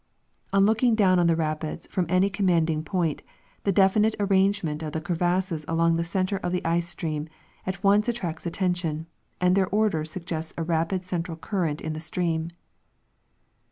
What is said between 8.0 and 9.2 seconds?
attracts attention,